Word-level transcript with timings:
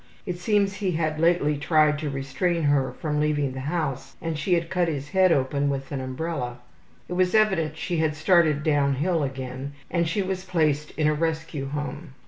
It 0.25 0.39
seems 0.39 0.73
he 0.77 0.93
had 0.93 1.19
lately 1.19 1.57
tried 1.59 1.99
to 1.99 2.09
restrain 2.09 2.63
her 2.63 2.91
from 2.91 3.19
leaving 3.19 3.51
the 3.51 3.59
house 3.59 4.15
and 4.19 4.35
she 4.35 4.55
had 4.55 4.71
cut 4.71 4.87
his 4.87 5.09
head 5.09 5.31
open 5.31 5.69
with 5.69 5.91
an 5.91 6.01
umbrella. 6.01 6.57
It 7.07 7.13
was 7.13 7.35
evident 7.35 7.77
she 7.77 7.97
had 7.97 8.15
started 8.15 8.63
downhill 8.63 9.21
again, 9.21 9.73
and 9.91 10.07
she 10.07 10.23
was 10.23 10.43
placed 10.43 10.89
in 10.97 11.05
a 11.05 11.13
Rescue 11.13 11.67
Home. 11.69 12.15